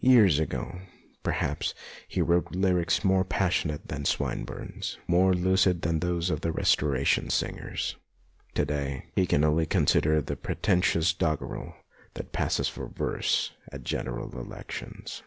[0.03, 0.79] Years ago,
[1.21, 1.75] per haps,
[2.07, 7.97] he wrote lyrics more passionate than Swinburne's, more lucid than those of the Restoration singers;
[8.55, 11.75] to day he can only consider the pretentious doggerel
[12.15, 15.19] that passes for verse at General Elections.